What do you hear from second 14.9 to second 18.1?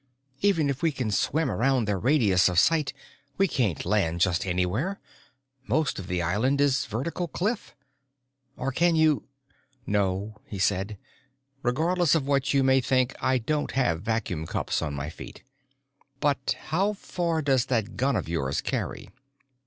my feet. But how far does that